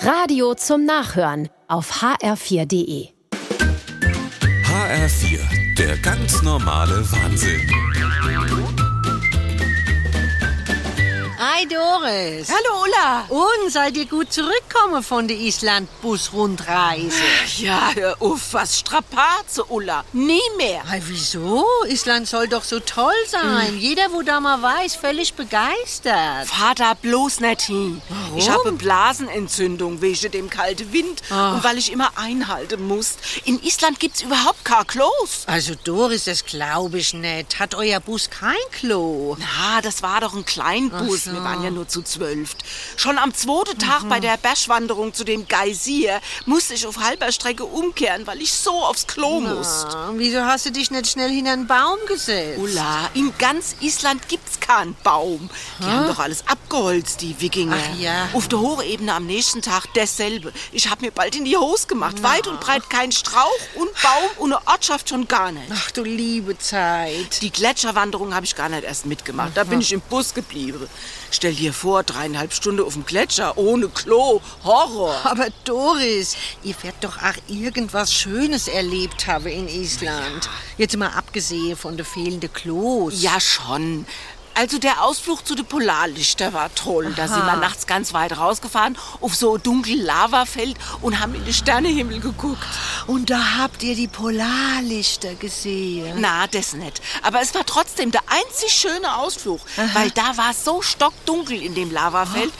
Radio 0.00 0.54
zum 0.54 0.84
Nachhören 0.84 1.48
auf 1.66 2.02
hr4.de. 2.02 3.08
HR4, 4.62 5.74
der 5.76 5.96
ganz 5.98 6.40
normale 6.42 7.04
Wahnsinn. 7.10 7.68
Hi 11.58 11.66
Doris. 11.66 12.48
Hallo 12.48 12.84
Ulla. 12.84 13.24
Und 13.28 13.72
seid 13.72 13.96
ihr 13.96 14.06
gut 14.06 14.32
zurückgekommen 14.32 15.02
von 15.02 15.26
der 15.26 15.36
Island-Bus-Rundreise? 15.38 17.16
Ja, 17.56 17.90
auf, 18.20 18.52
was 18.52 18.78
Strapaze, 18.78 19.64
Ulla. 19.64 20.04
Nie 20.12 20.40
mehr. 20.56 20.88
Hey, 20.88 21.02
wieso? 21.06 21.66
Island 21.88 22.28
soll 22.28 22.46
doch 22.46 22.62
so 22.62 22.78
toll 22.78 23.12
sein. 23.26 23.76
Jeder, 23.76 24.12
wo 24.12 24.22
da 24.22 24.38
mal 24.38 24.62
war, 24.62 24.84
ist 24.84 24.96
völlig 24.98 25.34
begeistert. 25.34 26.46
Fahr 26.46 26.76
da 26.76 26.94
bloß 26.94 27.40
nicht 27.40 27.62
hin. 27.62 28.00
Warum? 28.08 28.38
Ich 28.38 28.48
habe 28.48 28.70
Blasenentzündung 28.70 30.00
wegen 30.00 30.30
dem 30.30 30.50
kalten 30.50 30.92
Wind 30.92 31.22
und 31.28 31.64
weil 31.64 31.76
ich 31.76 31.90
immer 31.90 32.12
einhalten 32.14 32.86
muss. 32.86 33.16
In 33.44 33.60
Island 33.64 33.98
gibt's 33.98 34.22
überhaupt 34.22 34.64
kein 34.64 34.86
Klos. 34.86 35.42
Also 35.46 35.74
Doris, 35.82 36.22
das 36.26 36.44
glaube 36.44 36.98
ich 36.98 37.14
nicht. 37.14 37.58
Hat 37.58 37.74
euer 37.74 37.98
Bus 37.98 38.30
kein 38.30 38.54
Klo? 38.70 39.36
Na, 39.40 39.80
das 39.80 40.04
war 40.04 40.20
doch 40.20 40.36
ein 40.36 40.44
Kleinbus. 40.44 41.26
Ach 41.26 41.32
so. 41.32 41.47
Waren 41.48 41.64
ja 41.64 41.70
nur 41.70 41.88
zu 41.88 42.02
zwölf. 42.02 42.54
Schon 42.96 43.16
am 43.16 43.32
zweiten 43.34 43.78
Tag 43.78 44.06
bei 44.08 44.20
der 44.20 44.36
Bergwanderung 44.36 45.14
zu 45.14 45.24
dem 45.24 45.48
Geysir 45.48 46.20
musste 46.44 46.74
ich 46.74 46.86
auf 46.86 46.98
halber 46.98 47.32
Strecke 47.32 47.64
umkehren, 47.64 48.26
weil 48.26 48.42
ich 48.42 48.52
so 48.52 48.84
aufs 48.84 49.06
Klo 49.06 49.40
musste. 49.40 49.96
Ah, 49.96 50.10
wieso 50.14 50.44
hast 50.44 50.66
du 50.66 50.72
dich 50.72 50.90
nicht 50.90 51.06
schnell 51.06 51.30
hinter 51.30 51.52
einen 51.52 51.66
Baum 51.66 51.98
gesetzt? 52.06 52.58
Ulla, 52.58 53.08
in 53.14 53.32
ganz 53.38 53.76
Island 53.80 54.28
gibt's 54.28 54.60
keinen 54.60 54.94
Baum. 55.02 55.48
Die 55.80 55.84
haben 55.84 56.06
doch 56.06 56.18
alles 56.18 56.46
abgeholzt, 56.46 57.22
die 57.22 57.40
Wikinger. 57.40 57.78
Ach 57.78 57.98
ja. 57.98 58.28
Auf 58.34 58.48
der 58.48 58.60
Hochebene 58.60 59.14
am 59.14 59.24
nächsten 59.24 59.62
Tag 59.62 59.86
dasselbe. 59.94 60.52
Ich 60.72 60.90
hab 60.90 61.00
mir 61.00 61.10
bald 61.10 61.34
in 61.34 61.46
die 61.46 61.56
Hose 61.56 61.86
gemacht. 61.86 62.22
Weit 62.22 62.46
und 62.46 62.60
breit 62.60 62.90
kein 62.90 63.10
Strauch 63.10 63.58
und 63.74 63.88
Baum 64.02 64.30
und 64.38 64.52
eine 64.52 64.66
Ortschaft 64.66 65.08
schon 65.08 65.26
gar 65.28 65.50
nicht. 65.52 65.72
Ach 65.72 65.90
du 65.92 66.04
liebe 66.04 66.58
Zeit. 66.58 67.40
Die 67.40 67.50
Gletscherwanderung 67.50 68.34
habe 68.34 68.44
ich 68.44 68.54
gar 68.54 68.68
nicht 68.68 68.84
erst 68.84 69.06
mitgemacht. 69.06 69.52
Da 69.54 69.64
bin 69.64 69.80
ich 69.80 69.92
im 69.92 70.00
Bus 70.02 70.34
geblieben. 70.34 70.86
Stell 71.38 71.54
dir 71.54 71.72
vor, 71.72 72.02
dreieinhalb 72.02 72.52
Stunden 72.52 72.84
auf 72.84 72.94
dem 72.94 73.06
Gletscher, 73.06 73.56
ohne 73.56 73.86
Klo. 73.86 74.40
Horror. 74.64 75.14
Aber 75.22 75.46
Doris, 75.62 76.36
ihr 76.64 76.74
werdet 76.82 77.04
doch 77.04 77.16
auch 77.18 77.36
irgendwas 77.46 78.12
Schönes 78.12 78.66
erlebt 78.66 79.28
haben 79.28 79.46
in 79.46 79.68
Island. 79.68 80.50
Jetzt 80.78 80.96
mal 80.96 81.10
abgesehen 81.10 81.76
von 81.76 81.96
den 81.96 82.04
fehlenden 82.04 82.52
Klos. 82.52 83.22
Ja, 83.22 83.38
schon. 83.38 84.04
Also 84.58 84.78
der 84.78 85.04
Ausflug 85.04 85.46
zu 85.46 85.54
den 85.54 85.66
Polarlichter 85.66 86.52
war 86.52 86.74
toll. 86.74 87.14
Da 87.14 87.28
sind 87.28 87.46
wir 87.46 87.54
nachts 87.54 87.86
ganz 87.86 88.12
weit 88.12 88.36
rausgefahren 88.36 88.98
auf 89.20 89.36
so 89.36 89.54
ein 89.54 89.62
dunkles 89.62 90.04
Lavafeld 90.04 90.76
und 91.00 91.20
haben 91.20 91.36
in 91.36 91.44
den 91.44 91.54
Sternehimmel 91.54 92.18
geguckt. 92.18 92.66
Und 93.06 93.30
da 93.30 93.58
habt 93.58 93.84
ihr 93.84 93.94
die 93.94 94.08
Polarlichter 94.08 95.36
gesehen. 95.36 96.16
Na, 96.20 96.48
das 96.48 96.72
nicht. 96.72 97.00
Aber 97.22 97.40
es 97.40 97.54
war 97.54 97.64
trotzdem 97.66 98.10
der 98.10 98.22
einzig 98.26 98.72
schöne 98.72 99.18
Ausflug, 99.18 99.60
weil 99.94 100.10
da 100.10 100.36
war 100.36 100.50
es 100.50 100.64
so 100.64 100.82
stockdunkel 100.82 101.62
in 101.62 101.76
dem 101.76 101.92
Lavafeld. 101.92 102.52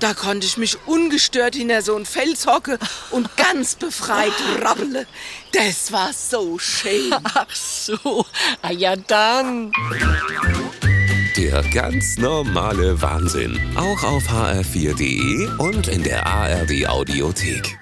Da 0.00 0.14
konnte 0.14 0.46
ich 0.46 0.56
mich 0.56 0.78
ungestört 0.86 1.54
hinter 1.54 1.82
so 1.82 1.94
ein 1.96 2.06
Fels 2.06 2.46
hocke 2.46 2.78
und 3.10 3.36
ganz 3.36 3.74
befreit 3.74 4.32
rabbele. 4.62 5.06
Das 5.52 5.92
war 5.92 6.14
so 6.14 6.58
schön. 6.58 7.14
Ach 7.22 7.54
so. 7.54 8.24
Ah 8.62 8.72
ja, 8.72 8.96
dann. 8.96 9.70
Der 11.36 11.62
ganz 11.72 12.18
normale 12.18 13.00
Wahnsinn. 13.00 13.58
Auch 13.74 14.04
auf 14.04 14.28
hr4.de 14.28 15.48
und 15.56 15.88
in 15.88 16.02
der 16.02 16.26
ARD 16.26 16.86
Audiothek. 16.86 17.81